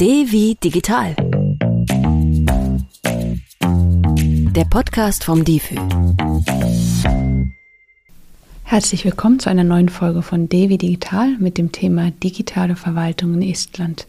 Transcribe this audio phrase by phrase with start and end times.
[0.00, 1.16] D wie digital.
[3.60, 5.74] Der Podcast vom DIFÜ.
[8.62, 13.42] Herzlich willkommen zu einer neuen Folge von Devi Digital mit dem Thema digitale Verwaltung in
[13.50, 14.06] Estland.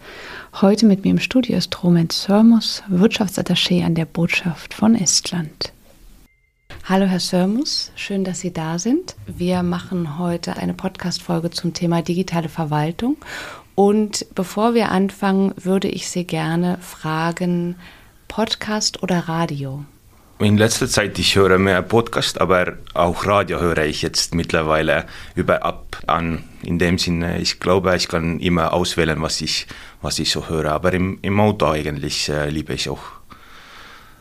[0.62, 5.74] Heute mit mir im Studio ist Roman Sörmus, Wirtschaftsattaché an der Botschaft von Estland.
[6.90, 9.16] Hallo Herr Sörmus, schön, dass Sie da sind.
[9.28, 13.18] Wir machen heute eine Podcast-Folge zum Thema digitale Verwaltung.
[13.80, 17.78] Und bevor wir anfangen, würde ich Sie gerne fragen,
[18.28, 19.86] Podcast oder Radio?
[20.39, 25.64] In letzter Zeit, ich höre mehr Podcast, aber auch Radio höre ich jetzt mittlerweile über
[25.64, 26.43] ab an.
[26.61, 29.65] In dem Sinne, ich glaube, ich kann immer auswählen, was ich,
[30.02, 30.74] was ich so höre.
[30.74, 33.03] Aber im, im Auto eigentlich äh, liebe ich auch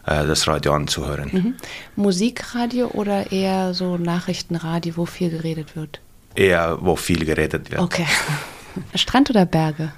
[0.07, 1.31] äh, das Radio anzuhören.
[1.33, 1.55] Mhm.
[1.97, 6.01] Musikradio oder eher so Nachrichtenradio, wo viel geredet wird?
[6.37, 7.81] Eher, wo viel geredet wird.
[7.81, 8.07] Okay.
[8.95, 9.93] Strand oder Berge?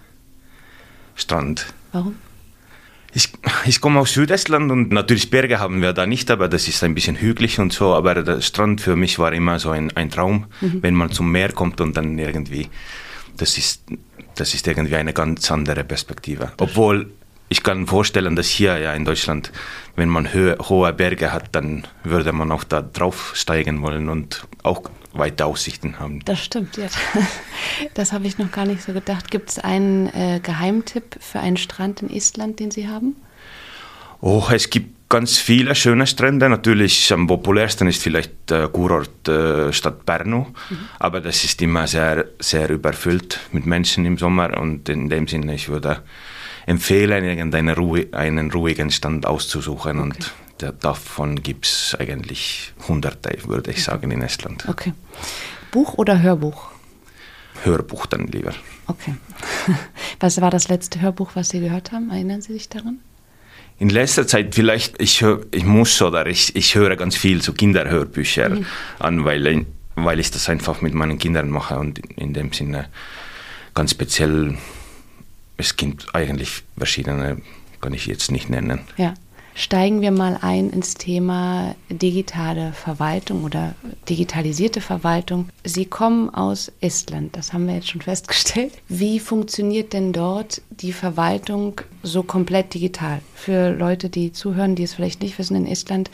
[1.14, 1.66] Strand.
[1.92, 2.16] Warum?
[3.12, 3.32] Ich,
[3.66, 6.94] ich komme aus Südestland und natürlich Berge haben wir da nicht, aber das ist ein
[6.94, 7.92] bisschen hügelig und so.
[7.94, 10.82] Aber der Strand für mich war immer so ein, ein Traum, mhm.
[10.82, 12.68] wenn man zum Meer kommt und dann irgendwie,
[13.36, 13.82] das ist,
[14.36, 16.52] das ist irgendwie eine ganz andere Perspektive.
[16.58, 17.10] Obwohl
[17.48, 19.50] ich kann vorstellen, dass hier ja in Deutschland,
[19.96, 24.46] wenn man hohe, hohe Berge hat, dann würde man auch da drauf steigen wollen und
[24.62, 26.20] auch weite Aussichten haben.
[26.24, 26.86] Das stimmt, ja.
[27.94, 29.30] Das habe ich noch gar nicht so gedacht.
[29.30, 33.16] Gibt es einen äh, Geheimtipp für einen Strand in Estland, den Sie haben?
[34.20, 36.48] Oh, es gibt ganz viele schöne Strände.
[36.48, 40.78] Natürlich am populärsten ist vielleicht äh, Kurort äh, Stadt Pärnu, mhm.
[40.98, 45.54] aber das ist immer sehr, sehr überfüllt mit Menschen im Sommer und in dem Sinne,
[45.54, 46.02] ich würde
[46.66, 50.08] empfehlen, irgendeinen Ruhe, einen ruhigen Stand auszusuchen okay.
[50.08, 54.68] und davon gibt es eigentlich hunderte, würde ich sagen, in Estland.
[54.68, 54.92] Okay.
[55.70, 56.70] Buch oder Hörbuch?
[57.62, 58.54] Hörbuch dann lieber.
[58.86, 59.14] Okay.
[60.20, 62.10] Was war das letzte Hörbuch, was Sie gehört haben?
[62.10, 63.00] Erinnern Sie sich daran?
[63.78, 67.52] In letzter Zeit vielleicht, ich, hör, ich muss oder ich, ich höre ganz viel so
[67.52, 68.66] Kinderhörbücher mhm.
[68.98, 72.88] an, weil, weil ich das einfach mit meinen Kindern mache und in dem Sinne
[73.74, 74.58] ganz speziell,
[75.56, 77.40] es gibt eigentlich verschiedene,
[77.80, 78.80] kann ich jetzt nicht nennen.
[78.96, 79.14] Ja
[79.54, 83.74] steigen wir mal ein ins Thema digitale Verwaltung oder
[84.08, 85.48] digitalisierte Verwaltung.
[85.64, 88.72] Sie kommen aus Estland, das haben wir jetzt schon festgestellt.
[88.88, 93.20] Wie funktioniert denn dort die Verwaltung so komplett digital?
[93.34, 96.10] Für Leute, die zuhören, die es vielleicht nicht wissen, in Estland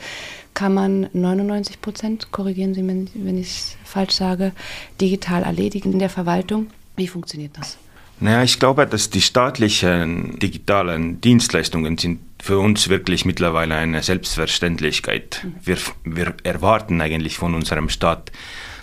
[0.53, 4.53] kann man 99 Prozent, korrigieren Sie, wenn ich es falsch sage,
[4.99, 6.67] digital erledigen in der Verwaltung.
[6.95, 7.77] Wie funktioniert das?
[8.19, 15.45] Naja, ich glaube, dass die staatlichen digitalen Dienstleistungen sind für uns wirklich mittlerweile eine Selbstverständlichkeit.
[15.63, 18.31] Wir, wir erwarten eigentlich von unserem Staat,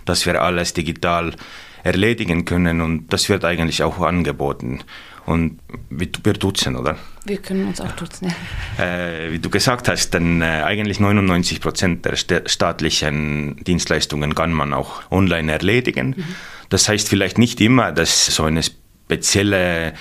[0.05, 1.35] dass wir alles digital
[1.83, 4.81] erledigen können und das wird eigentlich auch angeboten.
[5.27, 6.99] Und wir, wir duzen, oder?
[7.25, 8.35] Wir können uns auch duzen, ja.
[8.85, 14.75] Äh, wie du gesagt hast, dann äh, eigentlich 99 Prozent der staatlichen Dienstleistungen kann man
[14.75, 16.15] auch online erledigen.
[16.17, 16.25] Mhm.
[16.69, 19.95] Das heißt vielleicht nicht immer, dass so eine spezielle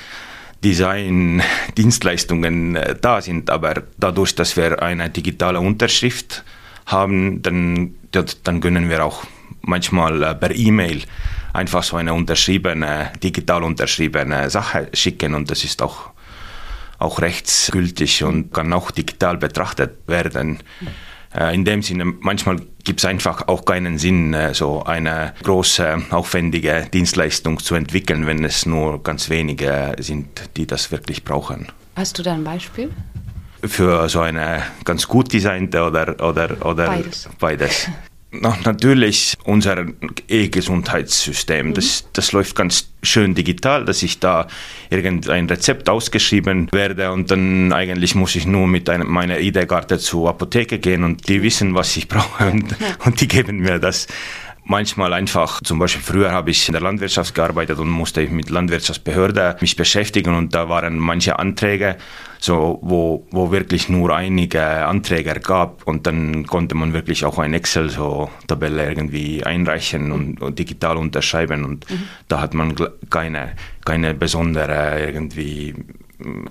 [0.63, 6.43] Design-Dienstleistungen äh, da sind, aber dadurch, dass wir eine digitale Unterschrift
[6.85, 7.95] haben, dann,
[8.43, 9.25] dann können wir auch
[9.61, 11.01] manchmal äh, per E-Mail
[11.53, 16.09] einfach so eine unterschriebene, digital unterschriebene Sache schicken und das ist auch,
[16.97, 20.59] auch rechtsgültig und kann auch digital betrachtet werden.
[21.35, 26.03] Äh, in dem Sinne, manchmal gibt es einfach auch keinen Sinn, äh, so eine große,
[26.11, 31.67] aufwendige Dienstleistung zu entwickeln, wenn es nur ganz wenige sind, die das wirklich brauchen.
[31.95, 32.89] Hast du da ein Beispiel?
[33.63, 37.29] Für so eine ganz gut designte oder, oder, oder beides.
[37.39, 37.89] beides.
[38.41, 39.85] Natürlich unser
[40.27, 41.67] E-Gesundheitssystem.
[41.67, 41.73] Mhm.
[41.73, 44.47] Das, das läuft ganz schön digital, dass ich da
[44.89, 50.29] irgendein Rezept ausgeschrieben werde und dann eigentlich muss ich nur mit einem, meiner ID-Karte zur
[50.29, 54.07] Apotheke gehen und die wissen, was ich brauche und, und die geben mir das
[54.65, 58.49] manchmal einfach, zum Beispiel früher habe ich in der Landwirtschaft gearbeitet und musste ich mit
[58.49, 61.97] Landwirtschaftsbehörde mich beschäftigen und da waren manche Anträge,
[62.39, 67.53] so, wo, wo wirklich nur einige Anträge gab und dann konnte man wirklich auch ein
[67.53, 72.03] Excel so Tabelle irgendwie einreichen und, und digital unterschreiben und mhm.
[72.27, 72.75] da hat man
[73.09, 73.53] keine,
[73.85, 75.73] keine besondere irgendwie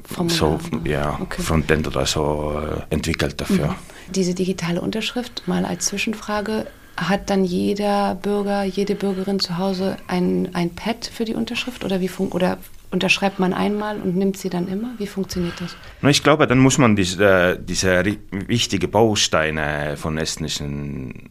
[0.05, 0.29] Formular.
[0.37, 1.41] so ja, okay.
[1.41, 3.69] Frontend oder so äh, entwickelt dafür.
[3.69, 4.13] Mhm.
[4.13, 6.67] Diese digitale Unterschrift, mal als Zwischenfrage,
[7.09, 12.01] hat dann jeder Bürger, jede Bürgerin zu Hause ein, ein Pad für die Unterschrift oder
[12.01, 12.59] wie oder
[12.91, 14.91] unterschreibt man einmal und nimmt sie dann immer?
[14.99, 15.77] Wie funktioniert das?
[16.09, 21.31] Ich glaube, dann muss man diese, diese wichtigen Bausteine von estnischen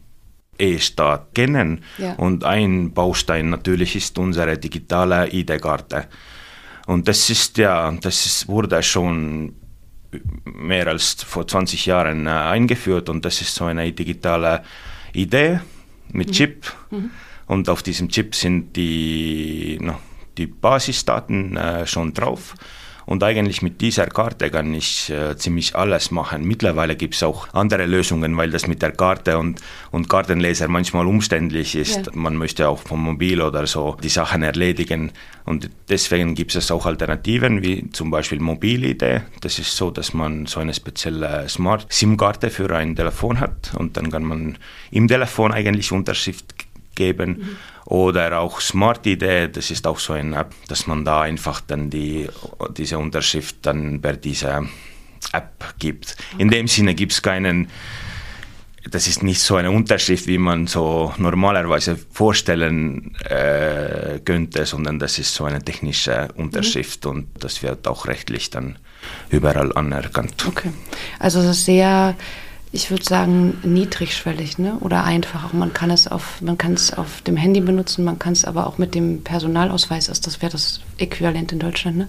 [0.58, 1.84] E-Staat kennen.
[1.98, 2.14] Ja.
[2.14, 6.06] Und ein Baustein natürlich ist unsere digitale ID-Karte.
[6.86, 9.54] Und das ist ja, das ist, wurde schon
[10.44, 14.62] mehr als vor 20 Jahren äh, eingeführt und das ist so eine digitale
[15.12, 15.60] Idee
[16.12, 16.32] mit mhm.
[16.32, 16.72] Chip.
[16.90, 17.10] Mhm.
[17.46, 19.98] Und auf diesem Chip sind die, no,
[20.38, 22.54] die Basisdaten äh, schon drauf.
[23.12, 26.46] Und eigentlich mit dieser Karte kann ich äh, ziemlich alles machen.
[26.46, 29.60] Mittlerweile gibt es auch andere Lösungen, weil das mit der Karte und,
[29.90, 32.06] und Kartenleser manchmal umständlich ist.
[32.06, 32.12] Ja.
[32.14, 35.12] Man möchte auch vom Mobil oder so die Sachen erledigen.
[35.44, 39.20] Und deswegen gibt es auch Alternativen, wie zum Beispiel Mobilidee.
[39.42, 44.10] Das ist so, dass man so eine spezielle Smart-SIM-Karte für ein Telefon hat und dann
[44.10, 44.56] kann man
[44.90, 46.54] im Telefon eigentlich Unterschrift
[46.94, 47.30] geben.
[47.30, 47.56] Mhm.
[47.84, 51.90] Oder auch Smart ID, das ist auch so eine App, dass man da einfach dann
[51.90, 52.28] die,
[52.76, 54.68] diese Unterschrift dann per diese
[55.32, 56.16] App gibt.
[56.32, 56.42] Okay.
[56.42, 57.68] In dem Sinne gibt es keinen,
[58.90, 65.18] das ist nicht so eine Unterschrift, wie man so normalerweise vorstellen äh, könnte, sondern das
[65.18, 67.10] ist so eine technische Unterschrift mhm.
[67.10, 68.78] und das wird auch rechtlich dann
[69.30, 70.44] überall anerkannt.
[70.46, 70.70] Okay,
[71.18, 72.16] also das ist sehr
[72.74, 74.78] ich würde sagen, niedrigschwellig ne?
[74.80, 75.52] oder einfach.
[75.52, 78.66] Man kann es auf, man kann es auf dem Handy benutzen, man kann es aber
[78.66, 82.08] auch mit dem Personalausweis, also das wäre das Äquivalent in Deutschland, ne?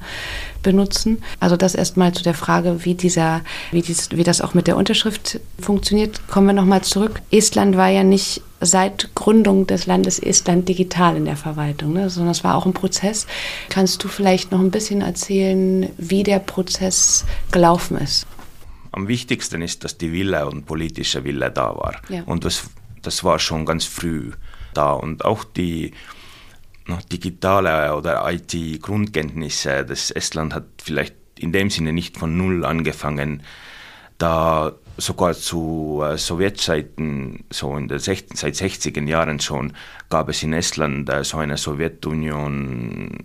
[0.62, 1.22] benutzen.
[1.42, 4.78] Also das erstmal zu der Frage, wie dieser, wie, dies, wie das auch mit der
[4.78, 6.26] Unterschrift funktioniert.
[6.30, 7.22] Kommen wir nochmal zurück.
[7.30, 12.10] Estland war ja nicht seit Gründung des Landes Estland digital in der Verwaltung, ne?
[12.10, 13.28] sondern es war auch ein Prozess.
[13.68, 18.26] Kannst du vielleicht noch ein bisschen erzählen, wie der Prozess gelaufen ist?
[18.94, 21.96] Am wichtigsten ist, dass die Wille und politische Wille da war.
[22.10, 22.24] Ja.
[22.24, 22.70] Und das,
[23.02, 24.32] das war schon ganz früh
[24.74, 24.94] da.
[24.94, 25.92] Und auch die
[26.86, 33.42] noch digitale oder IT-Grundkenntnisse, das Estland hat vielleicht in dem Sinne nicht von null angefangen,
[34.18, 39.74] da sogar zu äh, Sowjetzeiten, so in der seit 60er Jahren schon,
[40.10, 43.18] gab es in Estland äh, so eine Sowjetunion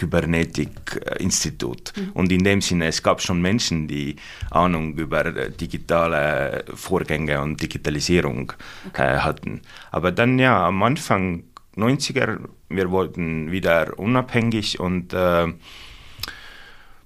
[0.00, 1.92] Kybernetik-Institut.
[1.94, 2.12] Mhm.
[2.14, 4.16] Und in dem Sinne, es gab schon Menschen, die
[4.50, 8.52] Ahnung über äh, digitale Vorgänge und Digitalisierung
[8.88, 9.16] okay.
[9.16, 9.60] äh, hatten.
[9.90, 11.44] Aber dann ja, am Anfang
[11.76, 12.38] 90er,
[12.68, 15.46] wir wurden wieder unabhängig und äh,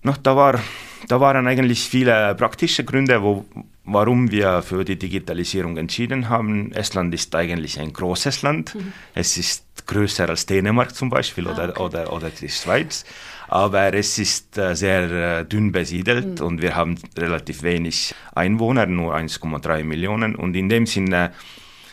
[0.02, 0.60] noch, da, war,
[1.08, 3.44] da waren eigentlich viele praktische Gründe, wo,
[3.84, 6.72] warum wir für die Digitalisierung entschieden haben.
[6.72, 8.74] Estland ist eigentlich ein großes Land.
[8.74, 8.92] Mhm.
[9.14, 11.82] Es ist größer als Dänemark zum Beispiel ah, oder, okay.
[11.82, 13.04] oder, oder die Schweiz.
[13.48, 15.10] Aber es ist äh, sehr
[15.40, 16.46] äh, dünn besiedelt mhm.
[16.46, 20.34] und wir haben relativ wenig Einwohner, nur 1,3 Millionen.
[20.34, 21.32] Und in dem Sinne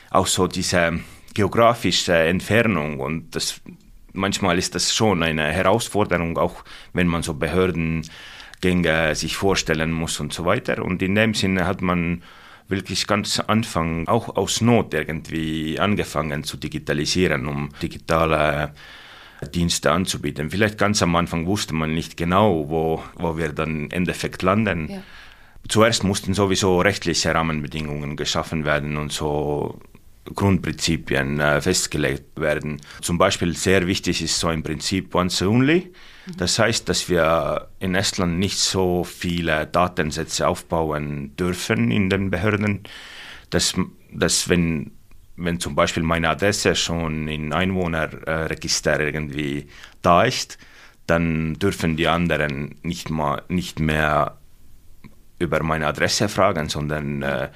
[0.10, 1.00] auch so diese
[1.34, 3.62] geografische Entfernung und das,
[4.14, 7.34] manchmal ist das schon eine Herausforderung, auch wenn man so
[8.62, 10.84] Behördengänge sich vorstellen muss und so weiter.
[10.84, 12.22] Und in dem Sinne hat man
[12.68, 18.74] wirklich ganz Anfang auch aus Not irgendwie angefangen zu digitalisieren, um digitale
[19.54, 20.52] Dienste anzubieten.
[20.52, 24.90] Vielleicht ganz am Anfang wusste man nicht genau, wo, wo wir dann im Endeffekt landen.
[24.90, 25.04] Ja.
[25.68, 29.80] Zuerst mussten sowieso rechtliche Rahmenbedingungen geschaffen werden und so
[30.34, 32.80] Grundprinzipien äh, festgelegt werden.
[33.02, 35.92] Zum Beispiel sehr wichtig ist so ein Prinzip Once Only.
[36.38, 42.84] Das heißt, dass wir in Estland nicht so viele Datensätze aufbauen dürfen in den Behörden,
[43.50, 43.74] dass,
[44.12, 44.92] dass wenn,
[45.36, 49.68] wenn zum Beispiel meine Adresse schon in Einwohnerregister irgendwie
[50.02, 50.58] da ist,
[51.08, 54.38] dann dürfen die anderen nicht, mal, nicht mehr
[55.40, 57.50] über meine Adresse fragen, sondern äh,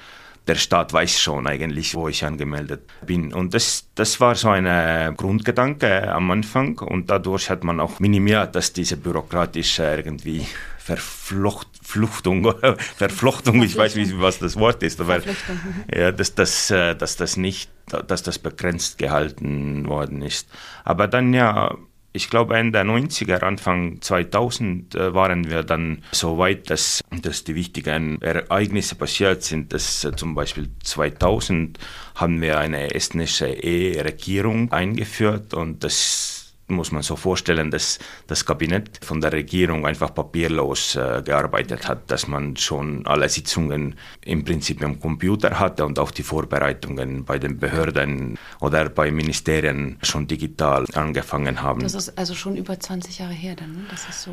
[0.48, 3.34] der Staat weiß schon eigentlich, wo ich angemeldet bin.
[3.34, 8.56] Und das, das war so ein Grundgedanke am Anfang und dadurch hat man auch minimiert,
[8.56, 10.46] dass diese bürokratische irgendwie
[10.78, 12.54] Verfluchtung,
[12.98, 15.20] Verflochtung, ich weiß nicht, was das Wort ist, aber
[15.92, 17.72] ja, dass, das, äh, dass das nicht,
[18.08, 20.48] dass das begrenzt gehalten worden ist.
[20.84, 21.75] Aber dann ja,
[22.16, 27.44] ich glaube Ende der 90er, Anfang 2000 äh, waren wir dann so weit, dass, dass
[27.44, 31.78] die wichtigen Ereignisse passiert sind, dass äh, zum Beispiel 2000
[32.16, 36.35] haben wir eine estnische E-Regierung eingeführt und das
[36.68, 42.10] muss man so vorstellen, dass das Kabinett von der Regierung einfach papierlos äh, gearbeitet hat,
[42.10, 47.38] dass man schon alle Sitzungen im Prinzip am Computer hatte und auch die Vorbereitungen bei
[47.38, 51.82] den Behörden oder bei Ministerien schon digital angefangen haben.
[51.82, 53.86] Das ist also schon über 20 Jahre her dann, ne?
[53.92, 54.32] Das ist so.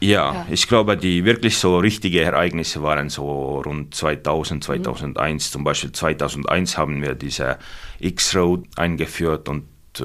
[0.00, 5.48] Ja, ja, ich glaube, die wirklich so richtigen Ereignisse waren so rund 2000, 2001.
[5.48, 5.52] Mhm.
[5.52, 7.58] Zum Beispiel 2001 haben wir diese
[7.98, 9.64] X-Road eingeführt und
[9.98, 10.04] äh,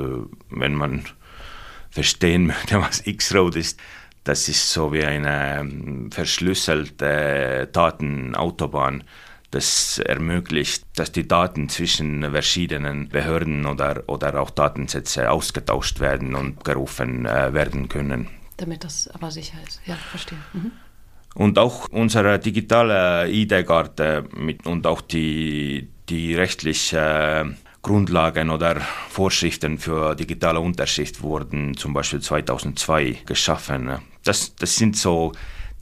[0.50, 1.06] wenn man
[1.96, 3.80] verstehen möchte, was X-Road ist,
[4.26, 9.04] das ist so wie eine ähm, verschlüsselte Datenautobahn.
[9.52, 16.66] Das ermöglicht, dass die Daten zwischen verschiedenen Behörden oder, oder auch Datensätze ausgetauscht werden und
[16.66, 18.28] gerufen äh, werden können.
[18.58, 19.80] Damit das aber sicher ist.
[19.86, 20.40] Ja, verstehe.
[20.54, 20.72] Mhm.
[21.36, 24.26] Und auch unsere digitale ID-Karte
[24.66, 33.20] und auch die, die rechtliche Grundlagen oder Vorschriften für digitale Unterschrift wurden zum Beispiel 2002
[33.28, 33.92] geschaffen.
[34.24, 35.34] Das, das sind so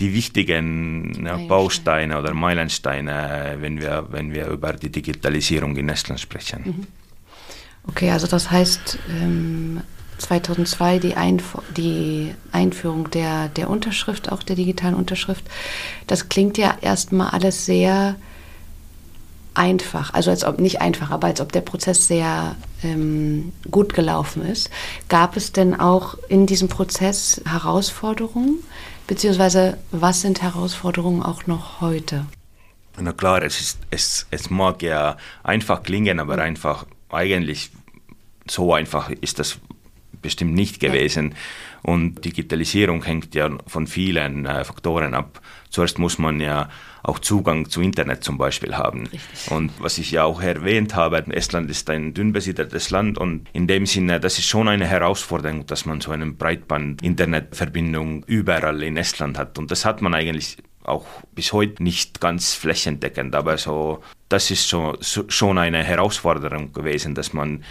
[0.02, 6.20] die wichtigen ja, Bausteine oder Meilensteine, wenn wir, wenn wir über die Digitalisierung in Estland
[6.20, 6.64] sprechen.
[6.66, 6.88] Mhm.
[7.88, 9.00] Okay, also das heißt,
[10.18, 15.46] 2002 ähm, die, Einf die Einführung der, der Unterschrift, auch der digitalen Unterschrift,
[16.08, 18.18] das klingt ja erstmal alles sehr
[19.54, 24.46] einfach, also als ob nicht einfach, aber als ob der Prozess sehr ähm, gut gelaufen
[24.46, 24.70] ist.
[25.10, 28.60] Gab es denn auch in diesem Prozess Herausforderungen,
[29.08, 32.26] beziehungsweise was sind Herausforderungen auch noch heute?
[33.00, 37.72] Na klar, es, ist, es, es mag ja einfach klingen, aber einfach eigentlich
[38.48, 39.60] so einfach ist das
[40.22, 41.36] bestimmt nicht gewesen.
[41.82, 45.42] Und Digitalisierung hängt ja von vielen äh, Faktoren ab.
[45.70, 46.70] Zuerst muss man ja
[47.04, 49.08] auch Zugang zu Internet zum Beispiel haben.
[49.08, 49.52] Richtig.
[49.52, 53.68] Und was ich ja auch erwähnt habe, Estland ist ein dünn besiedeltes Land und in
[53.68, 59.38] dem Sinne, das ist schon eine Herausforderung, dass man so eine Breitband-Internetverbindung überall in Estland
[59.38, 59.60] hat.
[59.60, 61.06] Und das hat man eigentlich auch
[61.36, 67.16] bis heute nicht ganz flächendeckend, aber so, das ist so, so, schon eine Herausforderung gewesen,
[67.16, 67.64] dass man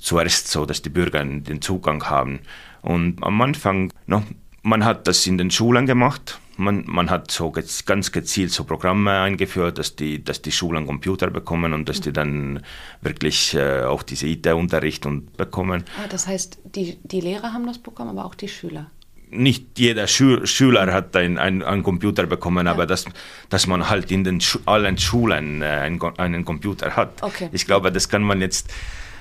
[0.00, 2.40] zuerst so, dass die Bürger den Zugang haben.
[2.80, 4.22] Und am Anfang, no,
[4.62, 7.52] man hat das in den Schulen gemacht, man, man hat so
[7.86, 12.12] ganz gezielt so Programme eingeführt, dass die, dass die Schulen Computer bekommen und dass die
[12.12, 12.62] dann
[13.00, 15.06] wirklich äh, auch diese IT-Unterricht
[15.36, 15.84] bekommen.
[16.02, 18.90] Ah, das heißt, die, die Lehrer haben das bekommen, aber auch die Schüler?
[19.30, 22.72] Nicht jeder Schü Schüler hat ein, ein, einen Computer bekommen, ja.
[22.72, 23.06] aber dass,
[23.48, 27.22] dass man halt in den Schu allen Schulen äh, einen, einen Computer hat.
[27.22, 27.48] Okay.
[27.52, 28.70] Ich glaube, das kann man jetzt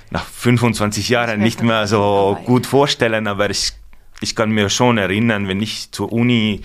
[0.09, 3.71] nach 25 Jahren nicht mehr so gut vorstellen, aber ich,
[4.19, 6.61] ich kann mir schon erinnern, wenn ich zur Uni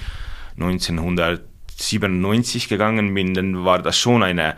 [0.59, 4.57] 1997 gegangen bin, dann war das schon eine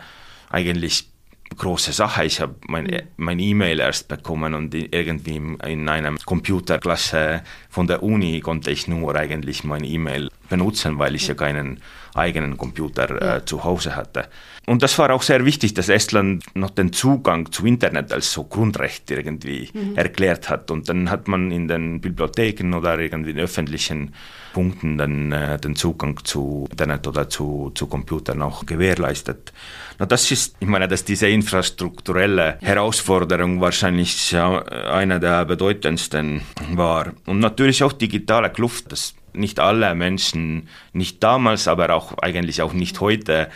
[0.49, 1.09] eigentlich
[1.57, 2.25] große Sache.
[2.25, 3.01] Ich habe mein mhm.
[3.17, 9.15] mein E-Mail erst bekommen und irgendwie in einer Computerklasse von der Uni konnte ich nur
[9.15, 11.81] eigentlich mein E-Mail benutzen, weil ich ja keinen
[12.13, 14.29] eigenen Computer äh, zu Hause hatte.
[14.69, 18.43] Und das war auch sehr wichtig, dass Estland noch den Zugang zu Internet als so
[18.43, 19.97] Grundrecht irgendwie mhm.
[19.97, 20.69] erklärt hat.
[20.69, 24.13] Und dann hat man in den Bibliotheken oder irgendwie in öffentlichen
[24.53, 29.53] Punkten dann äh, den Zugang zu Internet oder zu, zu Computern auch gewährleistet.
[29.97, 36.41] Na, das ist, ich meine, dass diese infrastrukturelle Herausforderung wahrscheinlich eine der bedeutendsten
[36.73, 37.13] war.
[37.25, 42.73] Und natürlich auch digitale Kluft, dass nicht alle Menschen, nicht damals, aber auch eigentlich auch
[42.73, 43.49] nicht heute,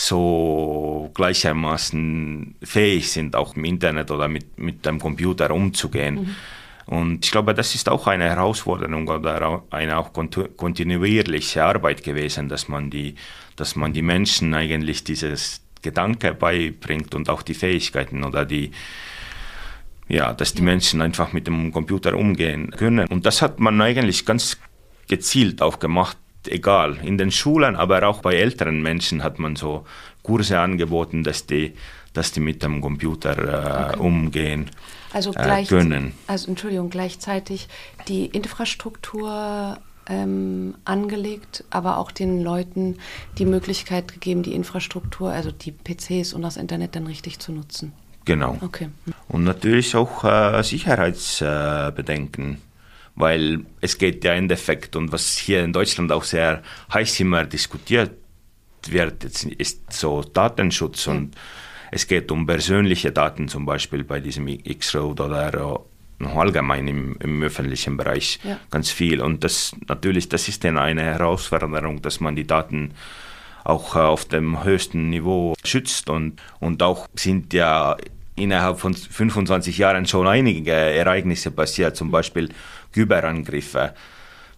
[0.00, 6.14] so gleichermaßen fähig sind, auch im Internet oder mit, mit dem Computer umzugehen.
[6.14, 6.36] Mhm.
[6.86, 12.68] Und ich glaube, das ist auch eine Herausforderung oder eine auch kontinuierliche Arbeit gewesen, dass
[12.68, 13.16] man die,
[13.56, 18.70] dass man die Menschen eigentlich dieses Gedanke beibringt und auch die Fähigkeiten oder die,
[20.06, 23.08] ja, dass die Menschen einfach mit dem Computer umgehen können.
[23.08, 24.58] Und das hat man eigentlich ganz
[25.08, 26.16] gezielt auch gemacht,
[26.48, 29.84] egal, in den Schulen, aber auch bei älteren Menschen hat man so
[30.22, 31.74] Kurse angeboten, dass die,
[32.12, 34.00] dass die mit dem Computer äh, okay.
[34.00, 34.70] umgehen
[35.12, 36.12] also äh, können.
[36.26, 37.68] Also Entschuldigung, gleichzeitig
[38.08, 39.78] die Infrastruktur
[40.08, 42.96] ähm, angelegt, aber auch den Leuten
[43.38, 47.92] die Möglichkeit gegeben, die Infrastruktur, also die PCs und das Internet dann richtig zu nutzen.
[48.24, 48.58] Genau.
[48.60, 48.90] Okay.
[49.28, 52.58] Und natürlich auch äh, Sicherheitsbedenken
[53.18, 57.44] weil es geht ja im Endeffekt und was hier in Deutschland auch sehr heiß immer
[57.44, 58.12] diskutiert
[58.88, 61.12] wird, ist so Datenschutz ja.
[61.12, 61.36] und
[61.90, 65.80] es geht um persönliche Daten zum Beispiel bei diesem X-Road oder
[66.20, 68.58] noch allgemein im, im öffentlichen Bereich ja.
[68.70, 72.94] ganz viel und das natürlich, das ist dann eine Herausforderung, dass man die Daten
[73.64, 77.96] auch auf dem höchsten Niveau schützt und, und auch sind ja
[78.38, 82.48] innerhalb von 25 Jahren schon einige Ereignisse passiert, zum Beispiel
[82.92, 83.94] Kyberangriffe.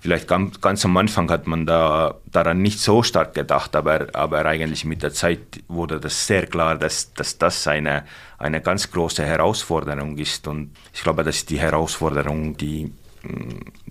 [0.01, 4.47] Vielleicht ganz, ganz am Anfang hat man da daran nicht so stark gedacht, aber, aber
[4.47, 8.05] eigentlich mit der Zeit wurde das sehr klar, dass, dass das eine,
[8.39, 10.49] eine ganz große Herausforderung ist.
[10.49, 12.91] Und ich glaube, das ist die Herausforderung, die,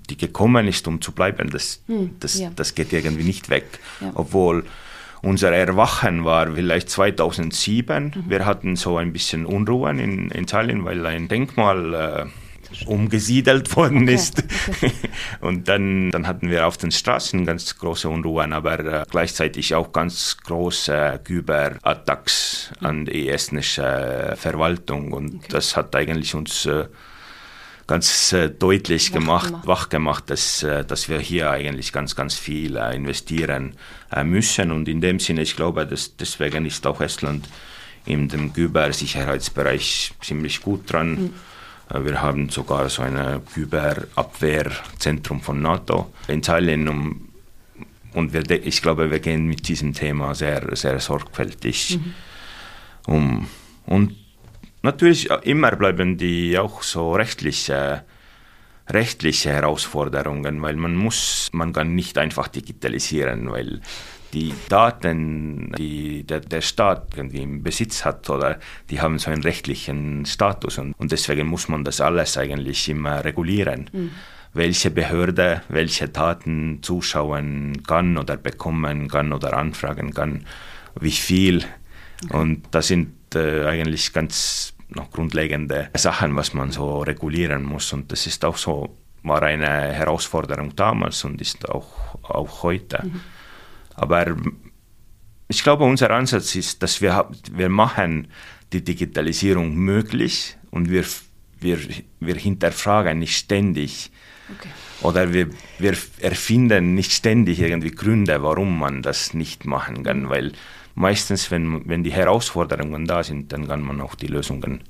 [0.10, 1.51] die gekommen ist, um zu bleiben.
[1.51, 2.50] Das, hm, das, ja.
[2.55, 3.67] das geht irgendwie nicht weg.
[4.01, 4.12] Ja.
[4.15, 4.65] Obwohl
[5.21, 8.03] unser Erwachen war vielleicht 2007.
[8.03, 8.29] Mhm.
[8.29, 14.13] Wir hatten so ein bisschen Unruhen in, Tallinn, weil ein Denkmal äh, umgesiedelt worden okay,
[14.13, 14.43] ist.
[14.67, 14.91] Okay.
[15.41, 19.91] Und dann, dann hatten wir auf den Straßen ganz große Unruhen, aber äh, gleichzeitig auch
[19.91, 25.11] ganz große Cyberattacks an die estnische Verwaltung.
[25.11, 25.47] Und okay.
[25.49, 26.85] das hat eigentlich uns äh,
[27.89, 29.67] ganz äh, deutlich Wach gemacht, gemacht.
[29.67, 33.74] wach gemacht, dass, äh, dass wir hier eigentlich ganz, ganz viel äh, investieren
[34.24, 34.72] müssen.
[34.72, 37.50] Und in dem Sinne, ich glaube, dass deswegen ist auch Estland
[38.05, 41.31] in dem Kybersicherheitsbereich ziemlich gut dran.
[41.89, 46.88] Äh, Wir haben sogar so ein Kyberabwehrzentrum von NATO in Tallinn.
[46.88, 47.29] Um,
[48.13, 52.00] und wir, ich glaube, wir gehen mit diesem Thema sehr, sehr sorgfältig
[53.05, 53.48] um.
[53.86, 54.15] Und
[54.81, 58.03] natürlich äh, immer bleiben die auch so rechtliche,
[58.88, 63.81] rechtliche Herausforderungen, weil man muss, man kann nicht einfach digitalisieren, weil
[64.33, 68.59] die Daten, die der, der Staat irgendwie im Besitz hat, oder
[68.89, 73.24] die haben so einen rechtlichen Status und, und deswegen muss man das alles eigentlich immer
[73.25, 73.89] regulieren.
[74.53, 80.45] Welche Behörde welche Daten zuschauen kann oder bekommen kann oder anfragen kann,
[81.00, 81.63] wie viel.
[82.31, 87.93] Und das sind eigentlich ganz noch grundlegende Sachen, was man so regulieren muss.
[87.93, 93.09] Und das ist auch so, war eine Herausforderung damals und ist auch, auch heute.
[93.95, 94.36] Aber
[95.48, 98.29] ich glaube, unser Ansatz ist, dass wir, wir machen
[98.71, 101.05] die Digitalisierung möglich und wir,
[101.59, 101.77] wir,
[102.19, 104.12] wir hinterfragen nicht ständig
[104.51, 104.69] Okay.
[105.01, 110.53] oder wir, wir erfinden nicht ständig irgendwie Gründe, warum man das nicht machen kann, weil
[110.99, 114.81] meistens, wenn, wenn die Herausforderungen da sind, dann kann man auch die Lösungen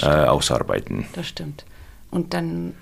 [0.00, 1.06] äh, ausarbeiten.
[1.14, 1.64] Das stimmt.
[2.10, 2.74] Und dann,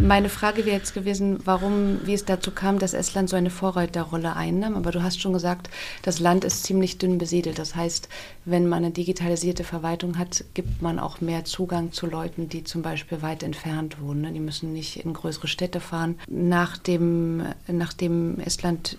[0.00, 4.34] meine Frage wäre jetzt gewesen, warum, wie es dazu kam, dass Estland so eine Vorreiterrolle
[4.34, 4.74] einnahm.
[4.74, 5.70] Aber du hast schon gesagt,
[6.02, 7.56] das Land ist ziemlich dünn besiedelt.
[7.60, 8.08] Das heißt,
[8.44, 12.82] wenn man eine digitalisierte Verwaltung hat, gibt man auch mehr Zugang zu Leuten, die zum
[12.82, 14.22] Beispiel weit entfernt wohnen.
[14.22, 14.32] ne?
[14.32, 16.18] Die müssen nicht in größere Städte fahren.
[16.26, 18.98] Nachdem, nachdem Estland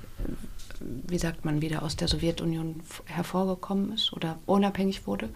[0.79, 5.29] wie sagt man, wieder aus der Sowjetunion hervorgekommen ist oder unabhängig wurde.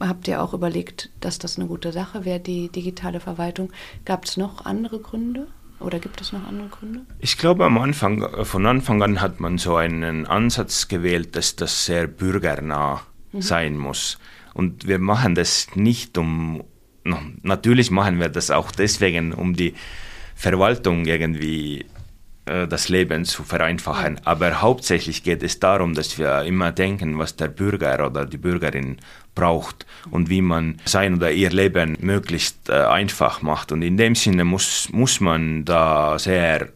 [0.00, 3.72] Habt ihr auch überlegt, dass das eine gute Sache wäre, die digitale Verwaltung?
[4.04, 5.48] Gab es noch andere Gründe
[5.80, 7.00] oder gibt es noch andere Gründe?
[7.20, 11.56] Ich glaube, am Anfang, äh, von Anfang an hat man so einen Ansatz gewählt, dass
[11.56, 13.02] das sehr bürgernah
[13.38, 14.18] sein muss.
[14.54, 16.64] Und wir machen das nicht um,
[17.04, 19.74] no, natürlich machen wir das auch deswegen, um die
[20.34, 21.84] Verwaltung irgendwie
[22.46, 24.20] das Leben zu vereinfachen.
[24.24, 28.98] Aber hauptsächlich geht es darum, dass wir immer denken, was der Bürger oder die Bürgerin
[29.34, 33.72] braucht und wie man sein oder ihr Leben möglichst äh, einfach macht.
[33.72, 36.68] Und in dem Sinne muss, muss man da sehr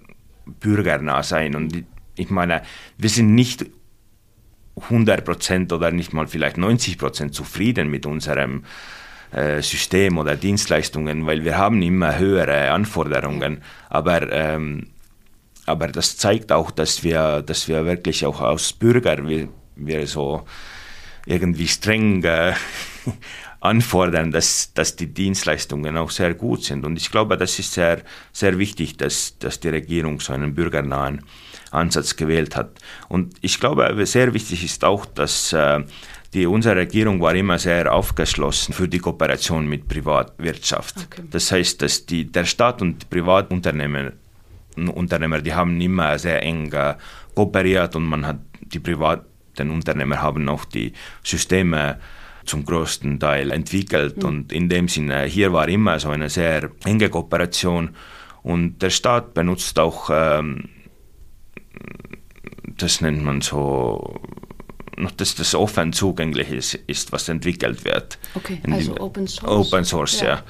[0.60, 1.54] bürgernah sein.
[1.54, 1.84] Und ich-
[2.16, 2.62] ich meine,
[2.98, 3.64] wir sind nicht
[4.88, 8.64] 100% oder nicht mal vielleicht 90% zufrieden mit unserem
[9.32, 13.62] äh, System oder Dienstleistungen, weil wir haben immer höhere Anforderungen.
[13.88, 14.88] Aber, ähm,
[15.70, 20.44] aber das zeigt auch, dass wir, dass wir wirklich auch als Bürger, wir, wir so
[21.26, 22.52] irgendwie streng äh,
[23.60, 26.84] anfordern, dass, dass die Dienstleistungen auch sehr gut sind.
[26.84, 28.02] Und ich glaube, das ist sehr,
[28.32, 31.24] sehr wichtig, dass, dass die Regierung so einen bürgernahen
[31.70, 32.78] Ansatz gewählt hat.
[33.08, 35.84] Und ich glaube, sehr wichtig ist auch, dass äh,
[36.32, 40.94] die, unsere Regierung war immer sehr aufgeschlossen für die Kooperation mit Privatwirtschaft.
[41.06, 41.22] Okay.
[41.30, 44.12] Das heißt, dass die, der Staat und die Privatunternehmer,
[44.88, 46.72] Unternehmer, die haben immer sehr eng
[47.34, 51.98] kooperiert und man hat die privaten Unternehmer haben auch die Systeme
[52.44, 57.08] zum größten Teil entwickelt und in dem Sinne hier war immer so eine sehr enge
[57.08, 57.94] Kooperation
[58.42, 60.68] und der Staat benutzt auch ähm,
[62.78, 64.20] das nennt man so
[64.96, 68.18] noch dass das offen zugänglich ist, ist was entwickelt wird.
[68.34, 69.72] Okay, also Open Source.
[69.72, 70.42] Open Source, ja.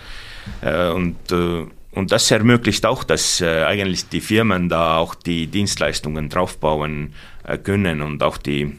[0.60, 5.46] Äh, Und, äh, und das ermöglicht auch, dass äh, eigentlich die Firmen da auch die
[5.48, 8.78] Dienstleistungen draufbauen äh, können und auch die,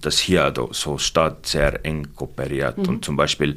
[0.00, 2.86] dass hier so Staat sehr eng kooperiert.
[2.86, 3.56] Und zum Beispiel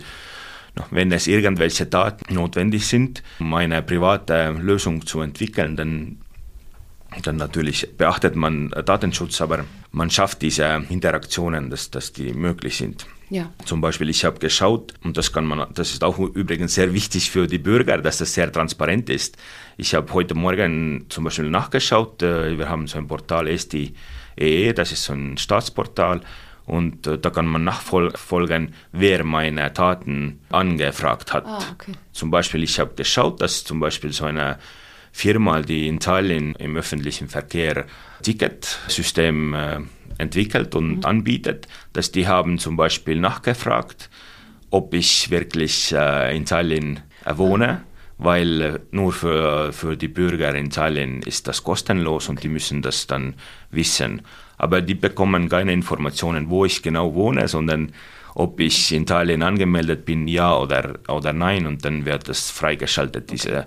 [0.92, 6.18] wenn es irgendwelche Daten notwendig sind, um eine private Lösung zu entwickeln, dann
[7.22, 12.78] dann natürlich beachtet man äh, Datenschutz, aber man schafft diese Interaktionen, dass, dass die möglich
[12.78, 13.06] sind.
[13.30, 13.52] Ja.
[13.66, 17.32] Zum Beispiel, ich habe geschaut, und das kann man, das ist auch übrigens sehr wichtig
[17.32, 19.38] für die Bürger, dass das sehr transparent ist.
[19.78, 24.92] Ich habe heute Morgen zum Beispiel nachgeschaut, äh, wir haben so ein Portal SDEE, das
[24.92, 26.22] ist so ein Staatsportal,
[26.66, 31.46] und äh, da kann man nachfolgen, wer meine Daten angefragt hat.
[31.46, 31.94] Ah, okay.
[32.12, 34.58] Zum Beispiel, ich habe geschaut, dass zum Beispiel so eine
[35.16, 37.86] Firma, die in Tallinn im öffentlichen Verkehr
[38.22, 39.80] Ticketsystem äh,
[40.18, 44.10] entwickelt und anbietet, dass die haben zum Beispiel nachgefragt,
[44.72, 47.00] ob ich wirklich äh, in Tallinn
[47.34, 47.84] wohne,
[48.18, 52.82] weil äh, nur für, für die Bürger in Tallinn ist das kostenlos und die müssen
[52.82, 53.36] das dann
[53.72, 54.22] wissen.
[54.58, 57.94] Aber die bekommen keine Informationen, wo ich genau wohne, sondern
[58.34, 61.66] ob ich in Italien angemeldet bin, ja oder, oder nein.
[61.66, 63.66] Und dann wird das freigeschaltet, diese,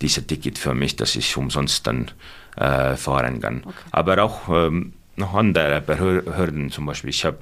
[0.00, 2.10] diese Ticket für mich, dass ich umsonst dann
[2.56, 3.62] äh, fahren kann.
[3.64, 3.74] Okay.
[3.90, 7.10] Aber auch ähm, noch andere Behörden zum Beispiel.
[7.10, 7.40] Ich, hab,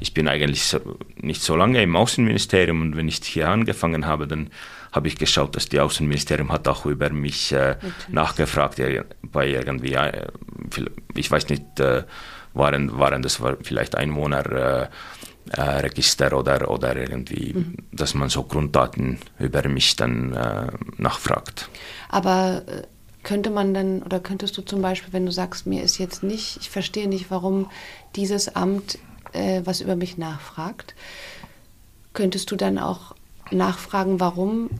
[0.00, 0.80] ich bin eigentlich so,
[1.16, 4.50] nicht so lange im Außenministerium und wenn ich hier angefangen habe, dann
[4.92, 7.76] habe ich geschaut, dass die Außenministerium hat auch über mich äh,
[8.08, 8.80] nachgefragt,
[9.22, 10.26] bei irgendwie, äh,
[11.14, 12.04] ich weiß nicht, äh,
[12.54, 14.90] waren, waren das vielleicht Einwohnerregister
[15.52, 17.76] äh, oder, oder irgendwie, mhm.
[17.92, 21.68] dass man so Grunddaten über mich dann äh, nachfragt.
[22.08, 22.82] Aber äh,
[23.22, 26.58] könnte man dann, oder könntest du zum Beispiel, wenn du sagst, mir ist jetzt nicht,
[26.60, 27.70] ich verstehe nicht, warum
[28.14, 28.98] dieses Amt
[29.32, 30.94] äh, was über mich nachfragt,
[32.12, 33.14] könntest du dann auch
[33.50, 34.70] nachfragen, warum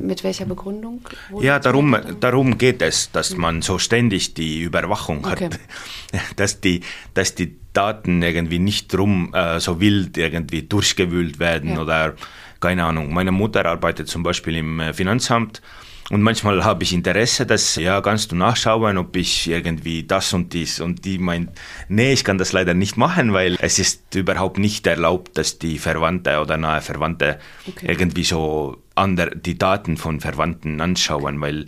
[0.00, 1.02] mit welcher Begründung?
[1.40, 5.46] Ja, darum, darum geht es, dass man so ständig die Überwachung okay.
[5.46, 5.58] hat,
[6.36, 6.80] dass die,
[7.14, 11.80] dass die Daten irgendwie nicht drum äh, so wild irgendwie durchgewühlt werden ja.
[11.80, 12.14] oder
[12.60, 13.12] keine Ahnung.
[13.12, 15.62] Meine Mutter arbeitet zum Beispiel im äh, Finanzamt
[16.10, 20.52] und manchmal habe ich Interesse, dass, ja, kannst du nachschauen, ob ich irgendwie das und
[20.52, 21.50] dies und die meint,
[21.88, 25.78] nee, ich kann das leider nicht machen, weil es ist überhaupt nicht erlaubt, dass die
[25.78, 27.86] Verwandte oder nahe Verwandte okay.
[27.88, 31.64] irgendwie so andere, die Daten von Verwandten anschauen, weil,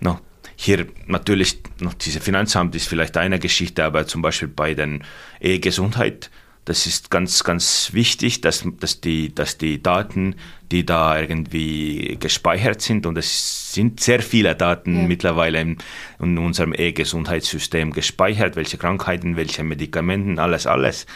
[0.00, 0.18] no,
[0.56, 5.02] hier natürlich noch diese Finanzamt ist vielleicht eine Geschichte, aber zum Beispiel bei den
[5.40, 6.30] E-Gesundheit,
[6.64, 10.36] das ist ganz, ganz wichtig, dass, dass, die, dass die Daten,
[10.70, 15.06] die da irgendwie gespeichert sind, und es sind sehr viele Daten ja.
[15.08, 15.78] mittlerweile in,
[16.20, 21.06] in unserem E-Gesundheitssystem gespeichert, welche Krankheiten, welche Medikamenten, alles, alles.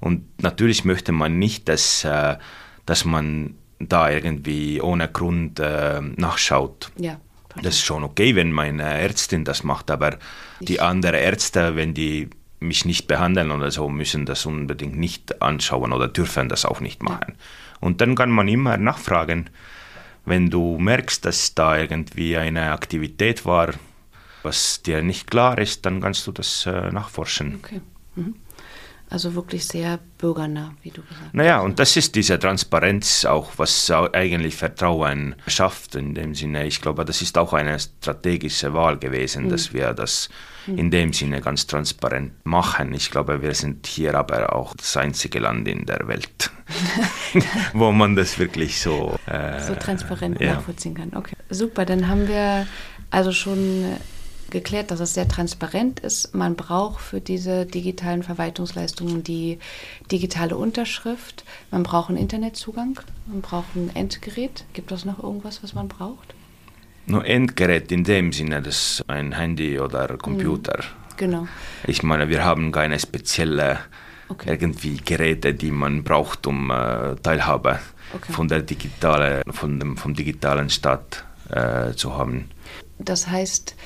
[0.00, 2.36] Und natürlich möchte man nicht, dass, äh,
[2.84, 6.90] dass man da irgendwie ohne Grund äh, nachschaut.
[6.96, 7.20] Ja.
[7.62, 10.18] Das ist schon okay, wenn meine Ärztin das macht, aber
[10.60, 12.28] die anderen Ärzte, wenn die
[12.60, 17.02] mich nicht behandeln oder so, müssen das unbedingt nicht anschauen oder dürfen das auch nicht
[17.02, 17.34] machen.
[17.80, 19.50] Und dann kann man immer nachfragen,
[20.24, 23.74] wenn du merkst, dass da irgendwie eine Aktivität war,
[24.42, 27.56] was dir nicht klar ist, dann kannst du das äh, nachforschen.
[27.62, 27.80] Okay.
[28.16, 28.34] Mhm.
[29.08, 31.34] Also wirklich sehr bürgernah, wie du gesagt hast.
[31.34, 36.66] Naja, und das ist diese Transparenz auch, was eigentlich Vertrauen schafft in dem Sinne.
[36.66, 39.50] Ich glaube, das ist auch eine strategische Wahl gewesen, mhm.
[39.50, 40.28] dass wir das
[40.66, 40.78] mhm.
[40.78, 42.92] in dem Sinne ganz transparent machen.
[42.94, 46.50] Ich glaube, wir sind hier aber auch das einzige Land in der Welt,
[47.74, 50.54] wo man das wirklich so, äh, so transparent ja.
[50.54, 51.12] nachvollziehen kann.
[51.14, 51.84] Okay, super.
[51.84, 52.66] Dann haben wir
[53.10, 53.84] also schon
[54.50, 56.34] geklärt, dass es sehr transparent ist.
[56.34, 59.58] Man braucht für diese digitalen Verwaltungsleistungen die
[60.10, 61.44] digitale Unterschrift.
[61.70, 63.00] Man braucht einen Internetzugang.
[63.26, 64.64] Man braucht ein Endgerät.
[64.72, 66.34] Gibt es noch irgendwas, was man braucht?
[67.06, 70.78] Nur Endgerät in dem Sinne, das ist ein Handy oder Computer.
[70.78, 71.16] Mhm.
[71.16, 71.48] Genau.
[71.86, 73.78] Ich meine, wir haben keine spezielle
[74.28, 74.50] okay.
[74.50, 77.78] irgendwie Geräte, die man braucht, um äh, Teilhabe
[78.12, 78.32] okay.
[78.32, 82.50] von der digitale, von dem, vom digitalen Staat äh, zu haben.
[82.98, 83.76] Das heißt,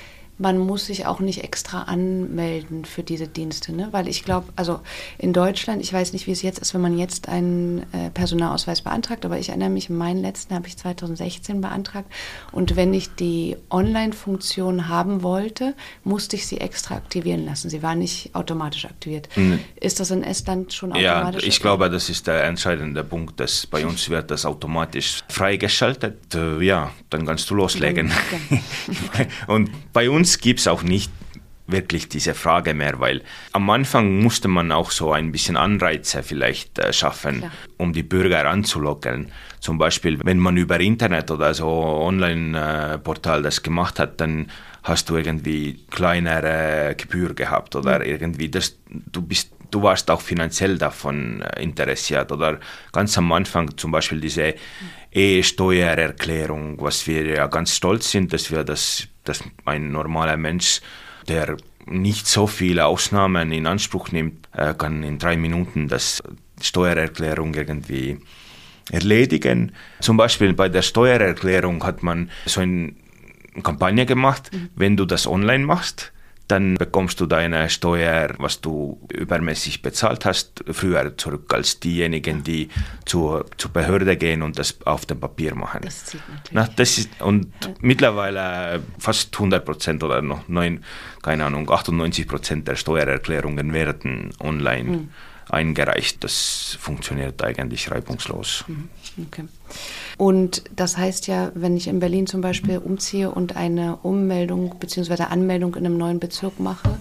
[0.41, 3.89] man muss sich auch nicht extra anmelden für diese Dienste, ne?
[3.93, 4.81] weil ich glaube, also
[5.19, 8.81] in Deutschland, ich weiß nicht, wie es jetzt ist, wenn man jetzt einen äh, Personalausweis
[8.81, 12.11] beantragt, aber ich erinnere mich, meinen letzten habe ich 2016 beantragt
[12.53, 15.75] und wenn ich die Online-Funktion haben wollte,
[16.05, 17.69] musste ich sie extra aktivieren lassen.
[17.69, 19.29] Sie war nicht automatisch aktiviert.
[19.37, 19.61] Mhm.
[19.77, 21.43] Ist das in Estland schon automatisch?
[21.43, 26.35] Ja, ich glaube, das ist der entscheidende Punkt, dass bei uns wird das automatisch freigeschaltet.
[26.35, 28.11] Äh, ja, dann kannst du loslegen.
[28.11, 29.29] Okay.
[29.47, 31.11] und bei uns uns gibt es auch nicht
[31.67, 36.79] wirklich diese Frage mehr, weil am Anfang musste man auch so ein bisschen Anreize vielleicht
[36.79, 37.53] äh, schaffen, Klar.
[37.79, 39.33] um die Bürger anzulocken.
[39.59, 44.51] Zum Beispiel, wenn man über Internet oder so Online-Portal das gemacht hat, dann
[44.85, 48.07] hast du irgendwie kleinere Gebühr gehabt oder mhm.
[48.07, 52.59] irgendwie das, du bist du warst auch finanziell davon äh, interessiert oder
[52.93, 54.55] ganz am Anfang zum Beispiel diese
[55.13, 60.81] E-Steuererklärung, was wir ja ganz stolz sind, dass wir das dass ein normaler Mensch,
[61.29, 61.57] der
[61.87, 66.23] nicht so viele Ausnahmen in Anspruch nimmt, äh, kann in drei Minuten das
[66.61, 68.19] Steuererklärung irgendwie
[68.91, 69.73] erledigen.
[70.01, 72.95] Zum Beispiel bei der Steuererklärung hat man so eine
[73.63, 74.71] Kampagne gemacht, mhm.
[74.77, 76.13] wenn du das online machst,
[76.51, 82.69] dann bekommst du deine Steuer, was du übermäßig bezahlt hast, früher zurück als diejenigen, die
[83.05, 85.81] zur, zur Behörde gehen und das auf dem Papier machen.
[85.83, 86.53] Das zieht natürlich.
[86.53, 87.75] Na, das ist, und ja.
[87.81, 90.85] mittlerweile fast 100 Prozent oder noch neun,
[91.23, 95.09] keine Ahnung, 98 Prozent der Steuererklärungen werden online mhm.
[95.51, 96.23] Eingereicht.
[96.25, 98.65] Das funktioniert eigentlich reibungslos.
[98.67, 98.89] Mhm.
[99.27, 99.45] Okay.
[100.17, 105.25] Und das heißt ja, wenn ich in Berlin zum Beispiel umziehe und eine Ummeldung bzw.
[105.25, 106.99] Anmeldung in einem neuen Bezirk mache,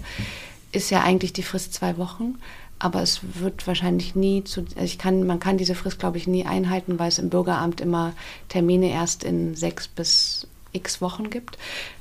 [0.72, 2.36] ist ja eigentlich die Frist zwei Wochen.
[2.80, 6.26] aber es wird wahrscheinlich nie zu, also ich kann, man kann diese Frist, glaube ich,
[6.26, 8.14] nie einhalten, weil es im Bürgeramt immer
[8.48, 11.58] Termine erst in sechs bis x Wochen gibt.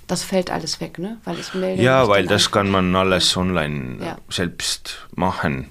[0.07, 1.17] Das fällt alles weg, ne?
[1.25, 4.17] Weil melde Ja, weil das kann man alles online ja.
[4.29, 5.69] selbst machen.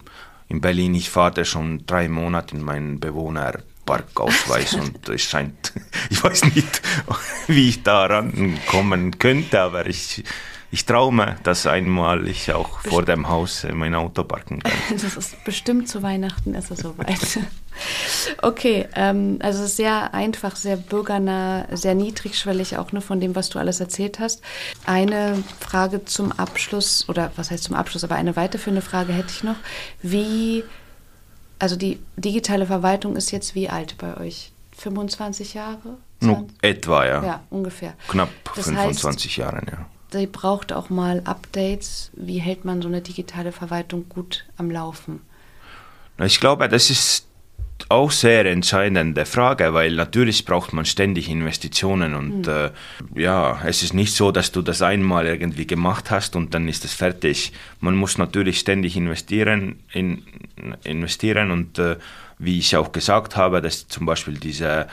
[0.49, 5.73] In Berlin, ich fahre schon drei Monate in meinen Bewohnerparkausweis und es scheint,
[6.11, 6.83] ich weiß nicht,
[7.47, 10.25] wie ich da rankommen könnte, aber ich
[10.71, 12.93] ich traume, dass einmal ich auch Bestimmt.
[12.93, 14.73] vor dem Haus mein Auto parken kann.
[14.91, 17.39] Das ist bestimmt zu Weihnachten ist es soweit.
[18.43, 23.37] Okay, ähm, also es ist sehr einfach, sehr bürgernah, sehr niedrigschwellig auch nur von dem,
[23.37, 24.43] was du alles erzählt hast.
[24.85, 29.45] Eine Frage zum Abschluss, oder was heißt zum Abschluss, aber eine weiterführende Frage hätte ich
[29.45, 29.57] noch.
[30.03, 30.65] Wie,
[31.61, 34.51] also die digitale Verwaltung ist jetzt wie alt bei euch?
[34.77, 35.99] 25 Jahre?
[36.21, 36.57] 20?
[36.63, 37.25] Etwa, ja.
[37.25, 37.95] Ja, ungefähr.
[38.09, 42.11] Knapp das 25 Jahre, ja sie braucht auch mal Updates.
[42.15, 45.21] Wie hält man so eine digitale Verwaltung gut am Laufen?
[46.25, 47.29] Ich glaube, das ist
[47.89, 52.71] auch sehr entscheidende Frage, weil natürlich braucht man ständig Investitionen und hm.
[53.17, 56.69] äh, ja, es ist nicht so, dass du das einmal irgendwie gemacht hast und dann
[56.69, 57.53] ist es fertig.
[57.81, 60.23] Man muss natürlich ständig investieren, in,
[60.85, 61.97] investieren und äh,
[62.39, 64.89] wie ich auch gesagt habe, dass zum Beispiel diese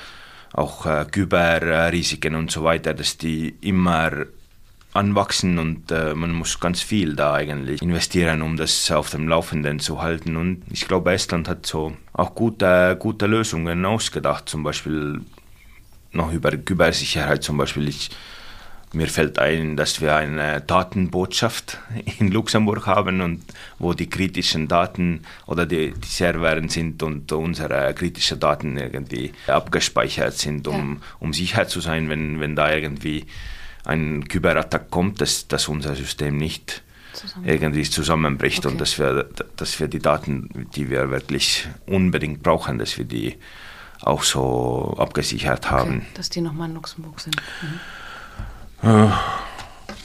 [0.54, 4.26] auch äh, Kyberrisiken und so weiter, dass die immer
[4.96, 9.80] anwachsen und äh, man muss ganz viel da eigentlich investieren, um das auf dem Laufenden
[9.80, 10.38] zu halten.
[10.38, 15.22] Und ich glaube, Estland hat so auch gute, gute Lösungen ausgedacht, zum Beispiel
[16.12, 17.90] noch über Kybersicherheit zum Beispiel.
[17.90, 18.10] Ich,
[18.94, 21.78] mir fällt ein, dass wir eine Datenbotschaft
[22.20, 23.44] in Luxemburg haben und
[23.78, 30.38] wo die kritischen Daten oder die, die Server sind und unsere kritischen Daten irgendwie abgespeichert
[30.38, 33.26] sind, um, um sicher zu sein, wenn, wenn da irgendwie
[33.86, 37.46] ein Cyberattack kommt, dass, dass unser System nicht Zusammen.
[37.46, 38.74] irgendwie zusammenbricht okay.
[38.74, 43.38] und dass wir, dass wir die Daten, die wir wirklich unbedingt brauchen, dass wir die
[44.02, 46.06] auch so abgesichert okay, haben.
[46.14, 47.36] Dass die nochmal in Luxemburg sind.
[48.82, 48.90] Mhm.
[48.90, 49.10] Äh,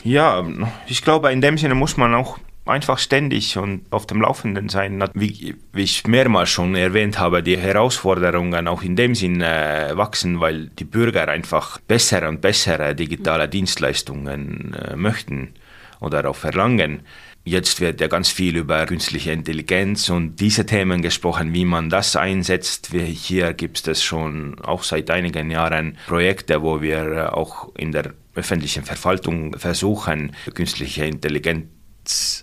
[0.04, 0.44] ja,
[0.86, 5.02] ich glaube, in dem Sinne muss man auch einfach ständig und auf dem Laufenden sein.
[5.14, 10.40] Wie, wie, ich mehrmals schon erwähnt habe, die Herausforderungen auch in dem Sinne äh, wachsen,
[10.40, 15.54] weil die Bürger einfach bessere und bessere digitale Dienstleistungen äh, möchten
[16.00, 17.02] oder auch verlangen.
[17.42, 22.14] Jetzt wird ja ganz viel über künstliche Intelligenz und diese Themen gesprochen, wie man das
[22.14, 22.90] einsetzt.
[22.92, 28.84] Hier gibt es schon auch seit einigen Jahren Projekte, wo wir auch in der öffentlichen
[28.84, 31.64] Verwaltung versuchen, künstliche Intelligenz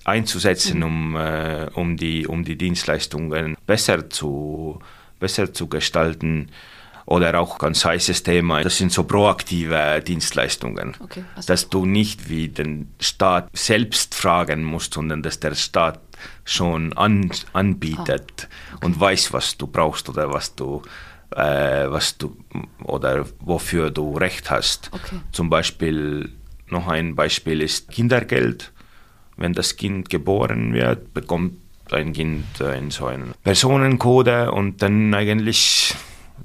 [0.03, 4.79] einzusetzen, um, äh, um, die, um die Dienstleistungen besser zu,
[5.19, 6.49] besser zu gestalten.
[7.05, 12.49] Oder auch ganz heißes Thema, das sind so proaktive Dienstleistungen, okay, dass du nicht wie
[12.49, 16.01] den Staat selbst fragen musst, sondern dass der Staat
[16.43, 18.85] schon an, anbietet ah, okay.
[18.85, 20.81] und weiß, was du brauchst oder was du
[21.31, 22.35] äh, was du
[22.83, 24.89] oder wofür du Recht hast.
[24.91, 25.19] Okay.
[25.31, 26.33] Zum Beispiel
[26.69, 28.73] noch ein Beispiel ist Kindergeld
[29.37, 31.57] wenn das Kind geboren wird, bekommt
[31.91, 35.95] ein Kind in so einen Personencode und dann eigentlich,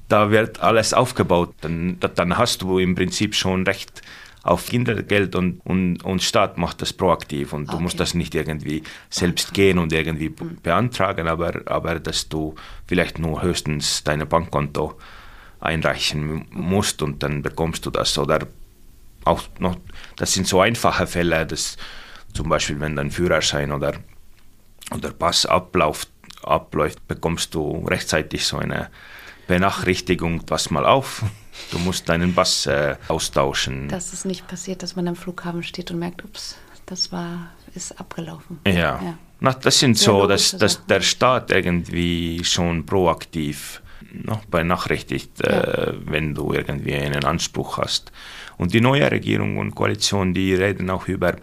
[0.08, 1.54] da wird alles aufgebaut.
[1.62, 4.02] Dann, dann hast du im Prinzip schon Recht
[4.44, 7.76] auf Kindergeld und, und, und Staat macht das proaktiv und okay.
[7.76, 10.56] du musst das nicht irgendwie selbst gehen und irgendwie mhm.
[10.62, 12.54] beantragen, aber, aber dass du
[12.86, 14.98] vielleicht nur höchstens dein Bankkonto
[15.60, 18.48] einreichen musst und dann bekommst du das oder
[19.24, 19.76] auch noch,
[20.16, 21.76] das sind so einfache Fälle, dass
[22.32, 23.94] zum Beispiel, wenn dein Führerschein oder,
[24.94, 26.08] oder Pass abläuft,
[26.42, 28.90] abläuft, bekommst du rechtzeitig so eine
[29.46, 31.22] Benachrichtigung, pass mal auf,
[31.70, 33.88] du musst deinen Pass äh, austauschen.
[33.88, 37.98] Dass es nicht passiert, dass man am Flughafen steht und merkt, ups, das war, ist
[37.98, 38.60] abgelaufen.
[38.66, 38.72] Ja.
[38.72, 39.18] ja.
[39.40, 45.62] Na, das sind Sehr so, dass, dass der Staat irgendwie schon proaktiv noch benachrichtigt, ja.
[45.62, 48.12] äh, wenn du irgendwie einen Anspruch hast.
[48.56, 51.36] Und die neue Regierung und Koalition, die reden auch über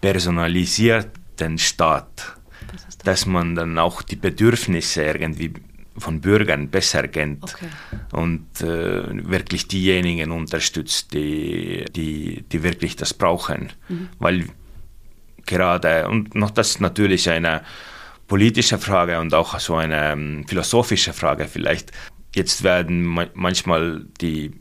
[0.00, 2.36] personalisierten Staat,
[2.72, 5.52] das dass man dann auch die Bedürfnisse irgendwie
[5.98, 7.68] von Bürgern besser kennt okay.
[8.12, 13.72] und äh, wirklich diejenigen unterstützt, die, die, die wirklich das brauchen.
[13.88, 14.08] Mhm.
[14.18, 14.44] Weil
[15.46, 17.62] gerade, und noch das ist natürlich eine
[18.26, 21.92] politische Frage und auch so eine um, ähm, philosophische Frage vielleicht.
[22.34, 24.52] Jetzt werden manchmal die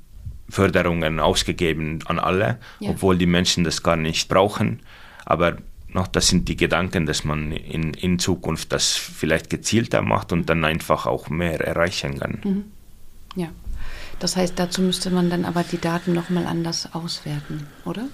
[0.50, 2.90] Förderungen ausgegeben an alle, ja.
[2.90, 4.80] obwohl die Menschen das gar nicht brauchen.
[5.30, 5.58] Aber
[5.94, 10.50] noch, das sind die Gedanken, dass man in, in Zukunft das vielleicht gezielter macht und
[10.50, 12.40] dann einfach auch mehr erreichen kann.
[12.44, 12.64] Mhm.
[13.36, 13.50] Ja,
[14.18, 18.08] das heißt, dazu müsste man dann aber die Daten nochmal anders auswerten, oder?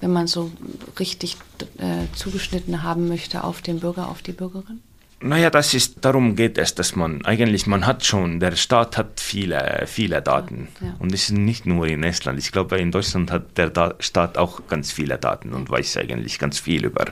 [0.00, 0.50] Wenn man so
[0.98, 1.36] richtig
[1.78, 4.80] äh, zugeschnitten haben möchte auf den Bürger, auf die Bürgerin?
[5.22, 9.20] Naja, das ist, darum geht es, dass man eigentlich, man hat schon, der Staat hat
[9.20, 10.68] viele, viele Daten.
[10.80, 10.94] Ja, ja.
[10.98, 12.38] Und es ist nicht nur in Estland.
[12.38, 16.38] Ich glaube, in Deutschland hat der da Staat auch ganz viele Daten und weiß eigentlich
[16.38, 17.04] ganz viel über,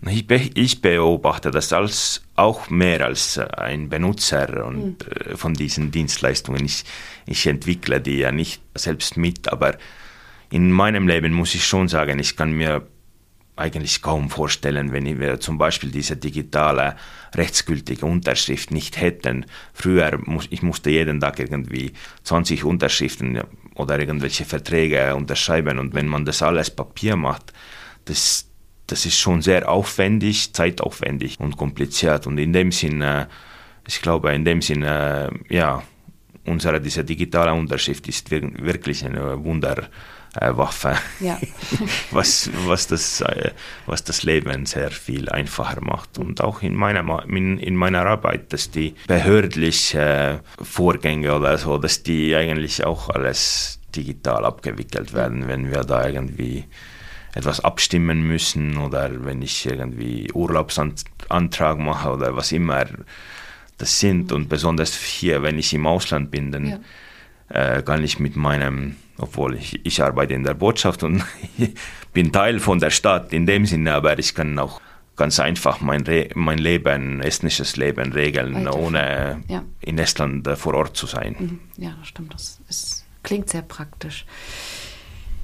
[0.05, 5.53] Ich, be ich beobachte das als auch mehr als äh, ein Benutzer und, äh, von
[5.53, 6.65] diesen Dienstleistungen.
[6.65, 6.83] Ich,
[7.25, 9.77] ich entwickle die ja nicht selbst mit, aber
[10.49, 12.87] in meinem Leben muss ich schon sagen, ich kann mir
[13.55, 16.95] eigentlich kaum vorstellen, wenn wir zum Beispiel diese digitale
[17.33, 19.45] rechtsgültige Unterschrift nicht hätten.
[19.73, 23.41] Früher muss ich musste jeden Tag irgendwie 20 Unterschriften
[23.77, 25.79] oder irgendwelche Verträge unterschreiben.
[25.79, 27.53] Und wenn man das alles Papier macht,
[28.05, 28.49] das,
[28.87, 32.27] das ist schon sehr aufwendig, zeitaufwendig und kompliziert.
[32.27, 33.27] Und in dem Sinne,
[33.87, 35.83] ich glaube, in dem Sinne, ja,
[36.45, 39.43] unsere diese digitale Unterschrift ist wir- wirklich eine
[40.37, 40.95] Wunderwaffe.
[41.19, 41.39] Ja.
[42.11, 43.51] was, was, das, äh,
[43.85, 46.17] was das Leben sehr viel einfacher macht.
[46.17, 52.03] Und auch in meiner, in meiner Arbeit, dass die behördlichen äh, Vorgänge oder so, dass
[52.03, 56.65] die eigentlich auch alles digital abgewickelt werden, wenn wir da irgendwie
[57.33, 62.85] etwas abstimmen müssen oder wenn ich irgendwie Urlaubsantrag mache oder was immer
[63.77, 64.31] das sind.
[64.31, 66.79] Und besonders hier, wenn ich im Ausland bin, dann Ja.
[67.49, 71.23] Äh, kann ich mit meinem, obwohl ich, ich arbeite in der Botschaft und
[72.13, 74.81] bin Teil von der Stadt in dem Sinne, aber ich kann auch
[75.15, 78.85] ganz einfach mein, Re mein Leben, estnisches Leben regeln, Weiterführen.
[78.85, 79.63] ohne Ja.
[79.81, 81.35] in Estland äh, vor Ort zu sein.
[81.39, 81.59] Mhm.
[81.83, 82.33] Ja, das stimmt.
[82.33, 84.25] Das ist, klingt sehr praktisch.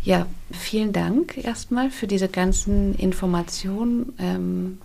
[0.03, 4.13] Ja, vielen Dank erstmal für diese ganzen Informationen.
[4.19, 4.77] Ähm,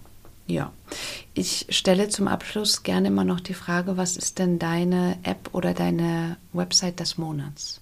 [0.49, 0.73] ja,
[1.35, 5.75] ich stelle zum Abschluss gerne immer noch die Frage, was ist denn deine App oder
[5.75, 7.81] deine Website des Monats?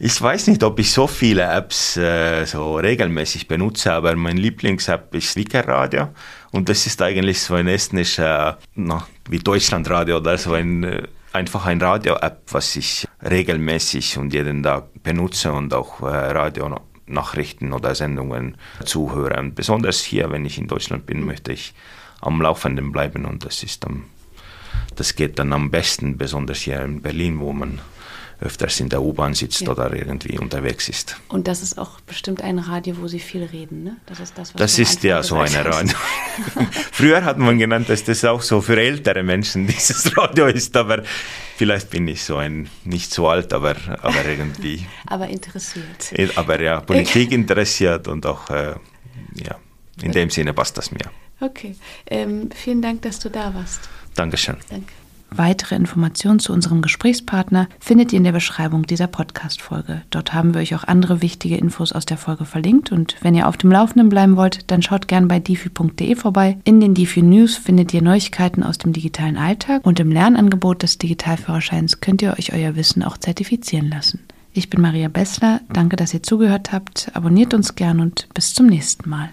[0.00, 5.12] Ich weiß nicht, ob ich so viele Apps äh, so regelmäßig benutze, aber mein Lieblings-App
[5.14, 6.10] ist Wikiradio
[6.52, 11.02] und das ist eigentlich so ein estnischer, na, wie Deutschlandradio oder so ein äh,
[11.32, 17.94] einfach ein Radio-App, was ich regelmäßig und jeden Tag benutze und auch äh, Radionachrichten oder
[17.94, 19.38] Sendungen zuhöre.
[19.38, 21.74] Und besonders hier, wenn ich in Deutschland bin, möchte ich
[22.20, 24.04] am Laufenden bleiben und das ist am,
[24.96, 27.80] das geht dann am besten, besonders hier in Berlin, wo man
[28.40, 29.70] öfters in der U-Bahn sitzt Ja.
[29.70, 31.16] oder irgendwie unterwegs ist.
[31.26, 33.96] Und das ist auch bestimmt ein Radio, wo sie viel reden, ne?
[34.06, 35.64] Das ist das, was Das ist ja so eine.
[35.64, 35.96] Radio.
[36.92, 41.02] Früher hat man genannt, dass das auch so für ältere Menschen dieses Radio ist, aber
[41.56, 46.12] vielleicht bin ich so ein, nicht so alt, aber, aber irgendwie, Aber interessiert.
[46.12, 48.74] eh, aber ja, Politik interessiert und auch, äh,
[49.34, 49.56] ja,
[50.00, 51.10] in dem Sinne passt das mir.
[51.40, 53.88] Okay, ähm, vielen Dank, dass du da warst.
[54.14, 54.56] Dankeschön.
[54.70, 54.92] Danke.
[55.30, 60.02] Weitere Informationen zu unserem Gesprächspartner findet ihr in der Beschreibung dieser Podcast-Folge.
[60.10, 63.46] Dort haben wir euch auch andere wichtige Infos aus der Folge verlinkt und wenn ihr
[63.46, 66.56] auf dem Laufenden bleiben wollt, dann schaut gern bei difi.de vorbei.
[66.64, 70.96] In den Difi News findet ihr Neuigkeiten aus dem digitalen Alltag und im Lernangebot des
[70.96, 74.20] Digitalführerscheins könnt ihr euch euer Wissen auch zertifizieren lassen.
[74.54, 78.66] Ich bin Maria Bessler, danke, dass ihr zugehört habt, abonniert uns gern und bis zum
[78.66, 79.28] nächsten Mal.